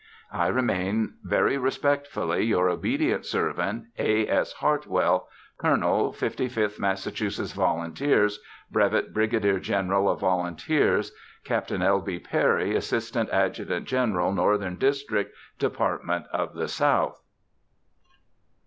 I 0.33 0.47
remain, 0.47 1.13
Very 1.23 1.59
Respectfully, 1.59 2.41
your 2.43 2.69
obedient 2.71 3.23
servant, 3.23 3.85
A. 3.99 4.27
S. 4.27 4.53
Hartwell 4.53 5.29
Col. 5.59 6.11
Fifty 6.11 6.47
fifth 6.49 6.79
Massachusetts 6.79 7.51
Volunteers, 7.53 8.39
Bv't. 8.73 9.13
Brig. 9.13 9.61
Gen. 9.61 9.91
of 9.91 10.21
Vols. 10.21 11.11
Capt. 11.43 11.71
L. 11.71 12.01
B. 12.01 12.17
Perry, 12.17 12.75
Asst. 12.75 12.93
Adjt. 13.15 13.83
Gen., 13.83 14.13
Northern 14.15 14.75
Dist., 14.75 15.07
Department 15.59 16.25
of 16.33 16.55
the 16.55 16.67
South. 16.67 17.21